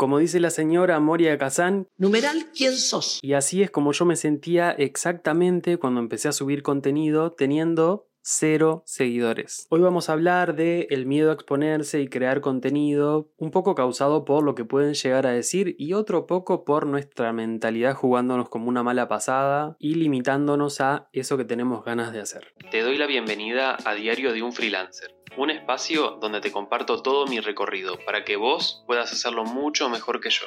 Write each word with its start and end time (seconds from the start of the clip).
Como 0.00 0.16
dice 0.16 0.40
la 0.40 0.48
señora 0.48 0.98
Moria 0.98 1.36
Kazan, 1.36 1.86
numeral 1.98 2.46
¿quién 2.56 2.72
sos? 2.72 3.18
Y 3.20 3.34
así 3.34 3.62
es 3.62 3.70
como 3.70 3.92
yo 3.92 4.06
me 4.06 4.16
sentía 4.16 4.70
exactamente 4.70 5.76
cuando 5.76 6.00
empecé 6.00 6.28
a 6.28 6.32
subir 6.32 6.62
contenido 6.62 7.32
teniendo 7.32 8.08
cero 8.22 8.82
seguidores. 8.86 9.66
Hoy 9.68 9.80
vamos 9.80 10.08
a 10.08 10.14
hablar 10.14 10.54
de 10.56 10.86
el 10.88 11.04
miedo 11.04 11.30
a 11.30 11.34
exponerse 11.34 12.00
y 12.00 12.08
crear 12.08 12.40
contenido, 12.40 13.30
un 13.36 13.50
poco 13.50 13.74
causado 13.74 14.24
por 14.24 14.42
lo 14.42 14.54
que 14.54 14.64
pueden 14.64 14.94
llegar 14.94 15.26
a 15.26 15.32
decir 15.32 15.76
y 15.78 15.92
otro 15.92 16.26
poco 16.26 16.64
por 16.64 16.86
nuestra 16.86 17.34
mentalidad 17.34 17.94
jugándonos 17.94 18.48
como 18.48 18.68
una 18.68 18.82
mala 18.82 19.06
pasada 19.06 19.76
y 19.78 19.96
limitándonos 19.96 20.80
a 20.80 21.08
eso 21.12 21.36
que 21.36 21.44
tenemos 21.44 21.84
ganas 21.84 22.12
de 22.12 22.20
hacer. 22.20 22.54
Te 22.70 22.80
doy 22.80 22.96
la 22.96 23.06
bienvenida 23.06 23.76
a 23.84 23.94
Diario 23.94 24.32
de 24.32 24.42
un 24.42 24.52
Freelancer, 24.52 25.14
un 25.36 25.50
espacio 25.50 26.18
donde 26.20 26.40
te 26.40 26.52
comparto 26.52 27.02
todo 27.02 27.26
mi 27.26 27.40
recorrido 27.40 27.98
para 28.04 28.24
que 28.24 28.36
vos 28.36 28.82
puedas 28.86 29.12
hacerlo 29.12 29.44
mucho 29.44 29.88
mejor 29.88 30.20
que 30.20 30.30
yo. 30.30 30.46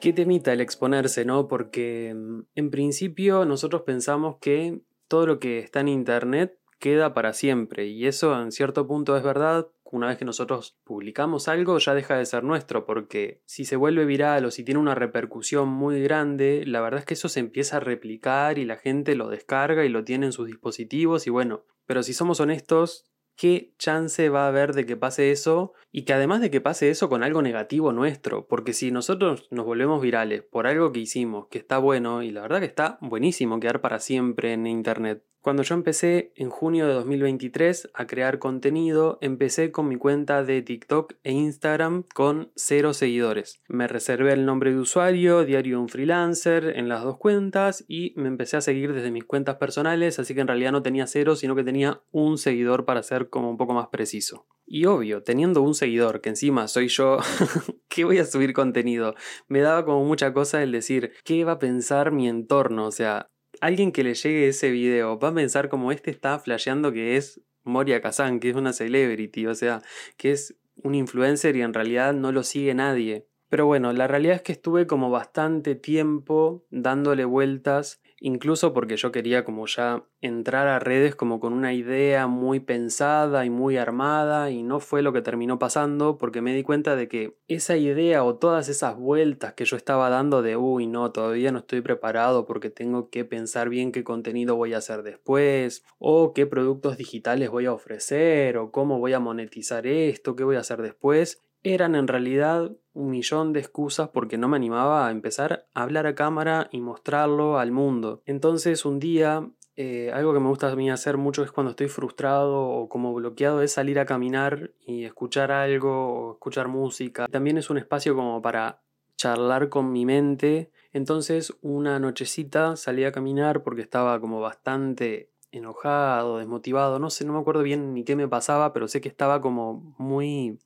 ¿Qué 0.00 0.12
temita 0.12 0.52
el 0.52 0.60
exponerse, 0.60 1.24
no? 1.24 1.46
Porque 1.46 2.14
mm, 2.14 2.40
en 2.54 2.70
principio 2.70 3.44
nosotros 3.44 3.82
pensamos 3.82 4.36
que 4.40 4.80
todo 5.08 5.26
lo 5.26 5.38
que 5.38 5.58
está 5.58 5.80
en 5.80 5.88
internet 5.88 6.58
queda 6.78 7.12
para 7.12 7.34
siempre 7.34 7.86
y 7.86 8.06
eso 8.06 8.40
en 8.40 8.52
cierto 8.52 8.86
punto 8.86 9.16
es 9.16 9.22
verdad. 9.22 9.68
Una 9.92 10.06
vez 10.06 10.18
que 10.18 10.24
nosotros 10.24 10.78
publicamos 10.84 11.48
algo 11.48 11.76
ya 11.78 11.94
deja 11.94 12.16
de 12.16 12.24
ser 12.24 12.44
nuestro 12.44 12.86
porque 12.86 13.42
si 13.44 13.64
se 13.64 13.74
vuelve 13.74 14.04
viral 14.04 14.44
o 14.44 14.52
si 14.52 14.64
tiene 14.64 14.78
una 14.78 14.94
repercusión 14.94 15.68
muy 15.68 16.00
grande, 16.00 16.62
la 16.64 16.80
verdad 16.80 17.00
es 17.00 17.06
que 17.06 17.14
eso 17.14 17.28
se 17.28 17.40
empieza 17.40 17.78
a 17.78 17.80
replicar 17.80 18.58
y 18.58 18.64
la 18.64 18.76
gente 18.76 19.16
lo 19.16 19.28
descarga 19.28 19.84
y 19.84 19.88
lo 19.88 20.04
tiene 20.04 20.26
en 20.26 20.32
sus 20.32 20.46
dispositivos 20.46 21.26
y 21.26 21.30
bueno, 21.30 21.64
pero 21.86 22.04
si 22.04 22.14
somos 22.14 22.38
honestos, 22.38 23.09
¿qué 23.40 23.72
chance 23.78 24.28
va 24.28 24.44
a 24.44 24.48
haber 24.48 24.74
de 24.74 24.84
que 24.84 24.98
pase 24.98 25.30
eso? 25.30 25.72
Y 25.90 26.02
que 26.02 26.12
además 26.12 26.42
de 26.42 26.50
que 26.50 26.60
pase 26.60 26.90
eso 26.90 27.08
con 27.08 27.22
algo 27.22 27.40
negativo 27.40 27.90
nuestro, 27.90 28.46
porque 28.46 28.74
si 28.74 28.90
nosotros 28.90 29.48
nos 29.50 29.64
volvemos 29.64 30.02
virales 30.02 30.42
por 30.42 30.66
algo 30.66 30.92
que 30.92 31.00
hicimos, 31.00 31.46
que 31.46 31.56
está 31.56 31.78
bueno, 31.78 32.22
y 32.22 32.32
la 32.32 32.42
verdad 32.42 32.60
que 32.60 32.66
está 32.66 32.98
buenísimo 33.00 33.58
quedar 33.58 33.80
para 33.80 33.98
siempre 33.98 34.52
en 34.52 34.66
Internet, 34.66 35.24
cuando 35.42 35.62
yo 35.62 35.74
empecé 35.74 36.32
en 36.36 36.50
junio 36.50 36.86
de 36.86 36.92
2023 36.92 37.90
a 37.94 38.06
crear 38.06 38.38
contenido, 38.38 39.18
empecé 39.22 39.72
con 39.72 39.88
mi 39.88 39.96
cuenta 39.96 40.44
de 40.44 40.60
TikTok 40.60 41.14
e 41.24 41.32
Instagram 41.32 42.04
con 42.14 42.52
cero 42.56 42.92
seguidores. 42.92 43.62
Me 43.66 43.88
reservé 43.88 44.34
el 44.34 44.44
nombre 44.44 44.72
de 44.72 44.78
usuario, 44.78 45.44
diario 45.44 45.80
un 45.80 45.88
freelancer, 45.88 46.76
en 46.76 46.88
las 46.88 47.02
dos 47.02 47.16
cuentas 47.16 47.84
y 47.88 48.12
me 48.16 48.28
empecé 48.28 48.58
a 48.58 48.60
seguir 48.60 48.92
desde 48.92 49.10
mis 49.10 49.24
cuentas 49.24 49.56
personales, 49.56 50.18
así 50.18 50.34
que 50.34 50.42
en 50.42 50.48
realidad 50.48 50.72
no 50.72 50.82
tenía 50.82 51.06
cero, 51.06 51.36
sino 51.36 51.54
que 51.54 51.64
tenía 51.64 52.02
un 52.10 52.36
seguidor 52.36 52.84
para 52.84 53.02
ser 53.02 53.30
como 53.30 53.50
un 53.50 53.56
poco 53.56 53.72
más 53.72 53.88
preciso. 53.88 54.46
Y 54.66 54.84
obvio, 54.84 55.22
teniendo 55.22 55.62
un 55.62 55.74
seguidor, 55.74 56.20
que 56.20 56.28
encima 56.28 56.68
soy 56.68 56.88
yo, 56.88 57.18
¿qué 57.88 58.04
voy 58.04 58.18
a 58.18 58.24
subir 58.24 58.52
contenido? 58.52 59.14
Me 59.48 59.60
daba 59.60 59.84
como 59.84 60.04
mucha 60.04 60.32
cosa 60.32 60.62
el 60.62 60.70
decir, 60.70 61.12
¿qué 61.24 61.44
va 61.44 61.52
a 61.52 61.58
pensar 61.58 62.12
mi 62.12 62.28
entorno? 62.28 62.86
O 62.86 62.92
sea, 62.92 63.30
alguien 63.60 63.92
que 63.92 64.04
le 64.04 64.14
llegue 64.14 64.48
ese 64.48 64.70
video 64.70 65.18
va 65.18 65.28
a 65.28 65.34
pensar 65.34 65.68
como 65.68 65.92
este 65.92 66.10
está 66.10 66.38
flasheando 66.38 66.92
que 66.92 67.16
es 67.16 67.40
Moria 67.62 68.00
Kazan, 68.00 68.40
que 68.40 68.50
es 68.50 68.56
una 68.56 68.72
celebrity, 68.72 69.46
o 69.46 69.54
sea, 69.54 69.82
que 70.16 70.32
es 70.32 70.56
un 70.76 70.94
influencer 70.94 71.56
y 71.56 71.62
en 71.62 71.74
realidad 71.74 72.14
no 72.14 72.32
lo 72.32 72.42
sigue 72.42 72.74
nadie. 72.74 73.26
Pero 73.48 73.66
bueno, 73.66 73.92
la 73.92 74.06
realidad 74.06 74.36
es 74.36 74.42
que 74.42 74.52
estuve 74.52 74.86
como 74.86 75.10
bastante 75.10 75.74
tiempo 75.74 76.64
dándole 76.70 77.24
vueltas 77.24 78.00
incluso 78.20 78.72
porque 78.72 78.96
yo 78.96 79.10
quería 79.10 79.44
como 79.44 79.66
ya 79.66 80.04
entrar 80.20 80.68
a 80.68 80.78
redes 80.78 81.14
como 81.14 81.40
con 81.40 81.54
una 81.54 81.72
idea 81.72 82.26
muy 82.26 82.60
pensada 82.60 83.44
y 83.46 83.50
muy 83.50 83.78
armada 83.78 84.50
y 84.50 84.62
no 84.62 84.78
fue 84.78 85.02
lo 85.02 85.12
que 85.12 85.22
terminó 85.22 85.58
pasando 85.58 86.18
porque 86.18 86.42
me 86.42 86.54
di 86.54 86.62
cuenta 86.62 86.96
de 86.96 87.08
que 87.08 87.38
esa 87.48 87.76
idea 87.76 88.22
o 88.22 88.36
todas 88.36 88.68
esas 88.68 88.96
vueltas 88.96 89.54
que 89.54 89.64
yo 89.64 89.76
estaba 89.76 90.10
dando 90.10 90.42
de 90.42 90.56
uy 90.56 90.86
no, 90.86 91.10
todavía 91.12 91.50
no 91.50 91.60
estoy 91.60 91.80
preparado 91.80 92.44
porque 92.46 92.68
tengo 92.68 93.08
que 93.08 93.24
pensar 93.24 93.70
bien 93.70 93.90
qué 93.90 94.04
contenido 94.04 94.54
voy 94.54 94.74
a 94.74 94.78
hacer 94.78 95.02
después 95.02 95.82
o 95.98 96.34
qué 96.34 96.46
productos 96.46 96.98
digitales 96.98 97.50
voy 97.50 97.66
a 97.66 97.72
ofrecer 97.72 98.58
o 98.58 98.70
cómo 98.70 98.98
voy 98.98 99.14
a 99.14 99.20
monetizar 99.20 99.86
esto, 99.86 100.36
qué 100.36 100.44
voy 100.44 100.56
a 100.56 100.60
hacer 100.60 100.82
después 100.82 101.42
eran 101.62 101.94
en 101.94 102.08
realidad 102.08 102.72
un 102.92 103.10
millón 103.10 103.52
de 103.52 103.60
excusas 103.60 104.08
porque 104.08 104.38
no 104.38 104.48
me 104.48 104.56
animaba 104.56 105.06
a 105.06 105.10
empezar 105.10 105.66
a 105.74 105.82
hablar 105.82 106.06
a 106.06 106.14
cámara 106.14 106.68
y 106.72 106.80
mostrarlo 106.80 107.58
al 107.58 107.72
mundo. 107.72 108.22
Entonces 108.26 108.84
un 108.84 108.98
día 108.98 109.48
eh, 109.76 110.10
algo 110.12 110.34
que 110.34 110.40
me 110.40 110.48
gusta 110.48 110.70
a 110.70 110.76
mí 110.76 110.90
hacer 110.90 111.16
mucho 111.16 111.42
es 111.42 111.52
cuando 111.52 111.70
estoy 111.70 111.88
frustrado 111.88 112.68
o 112.68 112.88
como 112.88 113.14
bloqueado 113.14 113.62
es 113.62 113.72
salir 113.72 113.98
a 113.98 114.06
caminar 114.06 114.72
y 114.84 115.04
escuchar 115.04 115.52
algo 115.52 116.12
o 116.12 116.32
escuchar 116.32 116.68
música. 116.68 117.26
También 117.28 117.56
es 117.56 117.70
un 117.70 117.78
espacio 117.78 118.14
como 118.14 118.42
para 118.42 118.82
charlar 119.16 119.68
con 119.68 119.92
mi 119.92 120.04
mente. 120.04 120.70
Entonces 120.92 121.54
una 121.62 121.98
nochecita 121.98 122.76
salí 122.76 123.04
a 123.04 123.12
caminar 123.12 123.62
porque 123.62 123.82
estaba 123.82 124.20
como 124.20 124.40
bastante 124.40 125.30
enojado, 125.52 126.38
desmotivado, 126.38 126.98
no 126.98 127.10
sé, 127.10 127.24
no 127.24 127.32
me 127.32 127.40
acuerdo 127.40 127.62
bien 127.62 127.94
ni 127.94 128.04
qué 128.04 128.16
me 128.16 128.28
pasaba, 128.28 128.72
pero 128.72 128.86
sé 128.86 129.00
que 129.00 129.08
estaba 129.08 129.40
como 129.40 129.94
muy 129.98 130.58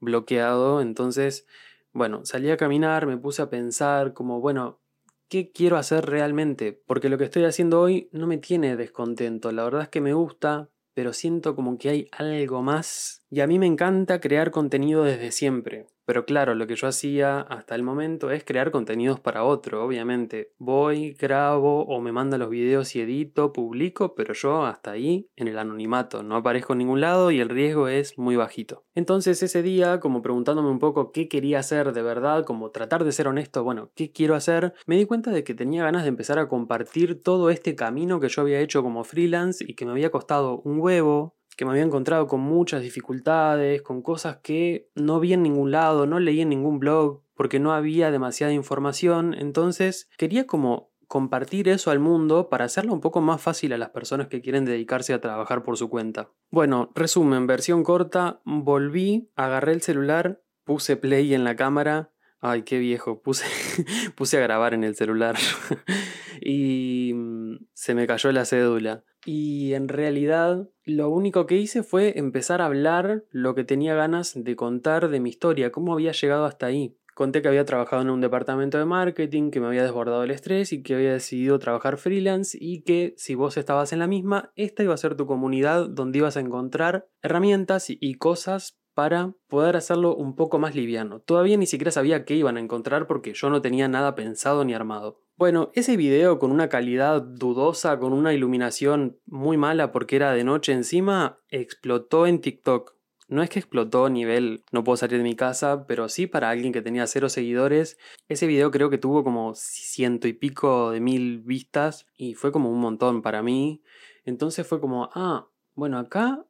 bloqueado. 0.00 0.80
Entonces, 0.80 1.46
bueno, 1.92 2.24
salí 2.24 2.50
a 2.50 2.56
caminar, 2.56 3.06
me 3.06 3.16
puse 3.16 3.42
a 3.42 3.50
pensar 3.50 4.14
como, 4.14 4.40
bueno, 4.40 4.80
¿qué 5.28 5.50
quiero 5.52 5.76
hacer 5.76 6.06
realmente? 6.06 6.72
Porque 6.86 7.08
lo 7.08 7.18
que 7.18 7.24
estoy 7.24 7.44
haciendo 7.44 7.80
hoy 7.80 8.08
no 8.12 8.26
me 8.26 8.38
tiene 8.38 8.76
descontento. 8.76 9.52
La 9.52 9.64
verdad 9.64 9.82
es 9.82 9.88
que 9.88 10.00
me 10.00 10.14
gusta, 10.14 10.70
pero 10.94 11.12
siento 11.12 11.54
como 11.54 11.78
que 11.78 11.88
hay 11.90 12.08
algo 12.12 12.62
más. 12.62 13.22
Y 13.30 13.40
a 13.40 13.46
mí 13.46 13.58
me 13.58 13.66
encanta 13.66 14.20
crear 14.20 14.50
contenido 14.50 15.04
desde 15.04 15.32
siempre. 15.32 15.86
Pero 16.08 16.24
claro, 16.24 16.54
lo 16.54 16.66
que 16.66 16.74
yo 16.74 16.88
hacía 16.88 17.40
hasta 17.40 17.74
el 17.74 17.82
momento 17.82 18.30
es 18.30 18.42
crear 18.42 18.70
contenidos 18.70 19.20
para 19.20 19.44
otro, 19.44 19.84
obviamente. 19.84 20.54
Voy, 20.56 21.12
grabo 21.12 21.84
o 21.84 22.00
me 22.00 22.12
manda 22.12 22.38
los 22.38 22.48
videos 22.48 22.96
y 22.96 23.02
edito, 23.02 23.52
publico, 23.52 24.14
pero 24.14 24.32
yo 24.32 24.64
hasta 24.64 24.92
ahí 24.92 25.28
en 25.36 25.48
el 25.48 25.58
anonimato, 25.58 26.22
no 26.22 26.36
aparezco 26.36 26.72
en 26.72 26.78
ningún 26.78 27.02
lado 27.02 27.30
y 27.30 27.40
el 27.40 27.50
riesgo 27.50 27.88
es 27.88 28.16
muy 28.16 28.36
bajito. 28.36 28.86
Entonces 28.94 29.42
ese 29.42 29.62
día, 29.62 30.00
como 30.00 30.22
preguntándome 30.22 30.70
un 30.70 30.78
poco 30.78 31.12
qué 31.12 31.28
quería 31.28 31.58
hacer 31.58 31.92
de 31.92 32.00
verdad, 32.00 32.46
como 32.46 32.70
tratar 32.70 33.04
de 33.04 33.12
ser 33.12 33.28
honesto, 33.28 33.62
bueno, 33.62 33.90
qué 33.94 34.10
quiero 34.10 34.34
hacer, 34.34 34.72
me 34.86 34.96
di 34.96 35.04
cuenta 35.04 35.30
de 35.30 35.44
que 35.44 35.52
tenía 35.54 35.84
ganas 35.84 36.04
de 36.04 36.08
empezar 36.08 36.38
a 36.38 36.48
compartir 36.48 37.22
todo 37.22 37.50
este 37.50 37.76
camino 37.76 38.18
que 38.18 38.30
yo 38.30 38.40
había 38.40 38.60
hecho 38.60 38.82
como 38.82 39.04
freelance 39.04 39.62
y 39.62 39.74
que 39.74 39.84
me 39.84 39.90
había 39.90 40.10
costado 40.10 40.62
un 40.62 40.80
huevo, 40.80 41.36
que 41.58 41.64
me 41.64 41.72
había 41.72 41.82
encontrado 41.82 42.28
con 42.28 42.38
muchas 42.38 42.82
dificultades, 42.82 43.82
con 43.82 44.00
cosas 44.00 44.36
que 44.36 44.92
no 44.94 45.18
vi 45.18 45.32
en 45.32 45.42
ningún 45.42 45.72
lado, 45.72 46.06
no 46.06 46.20
leí 46.20 46.40
en 46.40 46.50
ningún 46.50 46.78
blog, 46.78 47.24
porque 47.34 47.58
no 47.58 47.72
había 47.72 48.12
demasiada 48.12 48.52
información, 48.52 49.34
entonces 49.34 50.08
quería 50.16 50.46
como 50.46 50.92
compartir 51.08 51.68
eso 51.68 51.90
al 51.90 51.98
mundo 51.98 52.48
para 52.48 52.66
hacerlo 52.66 52.92
un 52.92 53.00
poco 53.00 53.20
más 53.20 53.42
fácil 53.42 53.72
a 53.72 53.78
las 53.78 53.90
personas 53.90 54.28
que 54.28 54.40
quieren 54.40 54.64
dedicarse 54.64 55.12
a 55.12 55.20
trabajar 55.20 55.64
por 55.64 55.76
su 55.76 55.90
cuenta. 55.90 56.30
Bueno, 56.48 56.92
resumen, 56.94 57.48
versión 57.48 57.82
corta, 57.82 58.40
volví, 58.44 59.28
agarré 59.34 59.72
el 59.72 59.82
celular, 59.82 60.40
puse 60.62 60.96
play 60.96 61.34
en 61.34 61.42
la 61.42 61.56
cámara, 61.56 62.12
ay, 62.38 62.62
qué 62.62 62.78
viejo, 62.78 63.20
puse, 63.20 63.46
puse 64.14 64.38
a 64.38 64.42
grabar 64.42 64.74
en 64.74 64.84
el 64.84 64.94
celular 64.94 65.34
y 66.40 67.14
mm, 67.16 67.66
se 67.72 67.96
me 67.96 68.06
cayó 68.06 68.30
la 68.30 68.44
cédula. 68.44 69.02
Y 69.30 69.74
en 69.74 69.88
realidad 69.88 70.70
lo 70.84 71.10
único 71.10 71.44
que 71.44 71.58
hice 71.58 71.82
fue 71.82 72.18
empezar 72.18 72.62
a 72.62 72.64
hablar 72.64 73.24
lo 73.30 73.54
que 73.54 73.62
tenía 73.62 73.94
ganas 73.94 74.32
de 74.34 74.56
contar 74.56 75.10
de 75.10 75.20
mi 75.20 75.28
historia, 75.28 75.70
cómo 75.70 75.92
había 75.92 76.12
llegado 76.12 76.46
hasta 76.46 76.64
ahí. 76.64 76.96
Conté 77.14 77.42
que 77.42 77.48
había 77.48 77.66
trabajado 77.66 78.00
en 78.00 78.08
un 78.08 78.22
departamento 78.22 78.78
de 78.78 78.86
marketing, 78.86 79.50
que 79.50 79.60
me 79.60 79.66
había 79.66 79.82
desbordado 79.82 80.24
el 80.24 80.30
estrés 80.30 80.72
y 80.72 80.82
que 80.82 80.94
había 80.94 81.12
decidido 81.12 81.58
trabajar 81.58 81.98
freelance 81.98 82.56
y 82.58 82.80
que 82.84 83.12
si 83.18 83.34
vos 83.34 83.58
estabas 83.58 83.92
en 83.92 83.98
la 83.98 84.06
misma, 84.06 84.50
esta 84.56 84.82
iba 84.82 84.94
a 84.94 84.96
ser 84.96 85.14
tu 85.14 85.26
comunidad 85.26 85.90
donde 85.90 86.20
ibas 86.20 86.38
a 86.38 86.40
encontrar 86.40 87.06
herramientas 87.20 87.88
y 87.90 88.14
cosas 88.14 88.78
para 88.94 89.34
poder 89.46 89.76
hacerlo 89.76 90.16
un 90.16 90.36
poco 90.36 90.58
más 90.58 90.74
liviano. 90.74 91.20
Todavía 91.20 91.58
ni 91.58 91.66
siquiera 91.66 91.90
sabía 91.90 92.24
qué 92.24 92.34
iban 92.34 92.56
a 92.56 92.60
encontrar 92.60 93.06
porque 93.06 93.34
yo 93.34 93.50
no 93.50 93.60
tenía 93.60 93.88
nada 93.88 94.14
pensado 94.14 94.64
ni 94.64 94.72
armado. 94.72 95.20
Bueno, 95.38 95.70
ese 95.74 95.96
video 95.96 96.40
con 96.40 96.50
una 96.50 96.68
calidad 96.68 97.22
dudosa, 97.22 98.00
con 98.00 98.12
una 98.12 98.32
iluminación 98.32 99.20
muy 99.24 99.56
mala 99.56 99.92
porque 99.92 100.16
era 100.16 100.32
de 100.32 100.42
noche 100.42 100.72
encima, 100.72 101.38
explotó 101.48 102.26
en 102.26 102.40
TikTok. 102.40 102.96
No 103.28 103.44
es 103.44 103.48
que 103.48 103.60
explotó 103.60 104.08
nivel 104.10 104.64
no 104.72 104.82
puedo 104.82 104.96
salir 104.96 105.18
de 105.18 105.22
mi 105.22 105.36
casa, 105.36 105.86
pero 105.86 106.08
sí 106.08 106.26
para 106.26 106.50
alguien 106.50 106.72
que 106.72 106.82
tenía 106.82 107.06
cero 107.06 107.28
seguidores. 107.28 107.98
Ese 108.26 108.48
video 108.48 108.72
creo 108.72 108.90
que 108.90 108.98
tuvo 108.98 109.22
como 109.22 109.54
ciento 109.54 110.26
y 110.26 110.32
pico 110.32 110.90
de 110.90 110.98
mil 110.98 111.38
vistas 111.38 112.08
y 112.16 112.34
fue 112.34 112.50
como 112.50 112.68
un 112.72 112.80
montón 112.80 113.22
para 113.22 113.40
mí. 113.40 113.80
Entonces 114.24 114.66
fue 114.66 114.80
como, 114.80 115.08
ah, 115.14 115.46
bueno, 115.76 115.98
acá 115.98 116.44